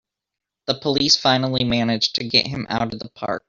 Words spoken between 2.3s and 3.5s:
him out of the park!